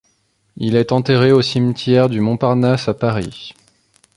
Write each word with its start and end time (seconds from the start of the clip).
Il 0.57 0.75
est 0.77 0.93
enterré 0.93 1.31
au 1.31 1.43
cimetière 1.43 2.09
du 2.09 2.21
Montparnasse 2.21 2.87
à 2.87 2.95
Paris. 2.95 3.53